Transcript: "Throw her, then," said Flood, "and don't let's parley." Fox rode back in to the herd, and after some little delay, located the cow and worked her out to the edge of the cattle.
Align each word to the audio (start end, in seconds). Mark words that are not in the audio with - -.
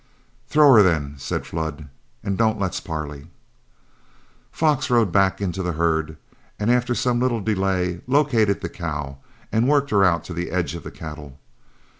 "Throw 0.47 0.73
her, 0.73 0.81
then," 0.81 1.13
said 1.19 1.45
Flood, 1.45 1.87
"and 2.23 2.35
don't 2.35 2.57
let's 2.59 2.79
parley." 2.79 3.27
Fox 4.51 4.89
rode 4.89 5.11
back 5.11 5.39
in 5.39 5.51
to 5.51 5.61
the 5.61 5.73
herd, 5.73 6.17
and 6.57 6.71
after 6.71 6.95
some 6.95 7.19
little 7.19 7.39
delay, 7.39 8.01
located 8.07 8.61
the 8.61 8.69
cow 8.69 9.19
and 9.51 9.69
worked 9.69 9.91
her 9.91 10.03
out 10.03 10.23
to 10.23 10.33
the 10.33 10.49
edge 10.49 10.73
of 10.73 10.81
the 10.81 10.89
cattle. 10.89 11.37